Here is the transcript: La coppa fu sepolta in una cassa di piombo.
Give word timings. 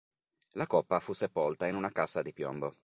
La 0.53 0.65
coppa 0.65 0.99
fu 0.99 1.13
sepolta 1.13 1.67
in 1.67 1.75
una 1.75 1.91
cassa 1.91 2.23
di 2.23 2.33
piombo. 2.33 2.75